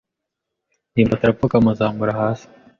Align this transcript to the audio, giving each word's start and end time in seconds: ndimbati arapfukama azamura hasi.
ndimbati 0.91 1.23
arapfukama 1.23 1.69
azamura 1.73 2.19
hasi. 2.21 2.45